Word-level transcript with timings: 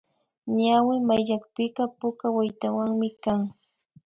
Ñawi 0.57 0.95
mayllapika 1.07 1.83
puka 1.99 2.27
waytawami 2.35 3.09
kan 3.23 3.41